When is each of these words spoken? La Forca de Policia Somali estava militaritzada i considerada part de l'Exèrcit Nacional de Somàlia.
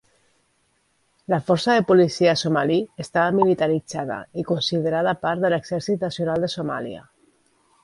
La 1.33 1.37
Forca 1.49 1.75
de 1.79 1.83
Policia 1.91 2.33
Somali 2.43 2.79
estava 3.05 3.35
militaritzada 3.41 4.19
i 4.43 4.47
considerada 4.53 5.15
part 5.27 5.45
de 5.45 5.53
l'Exèrcit 5.55 6.09
Nacional 6.09 6.47
de 6.47 6.51
Somàlia. 6.57 7.07